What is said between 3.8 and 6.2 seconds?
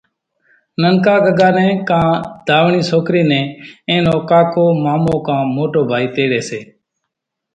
اين نو ڪاڪو مامو ڪان موٽو ڀائي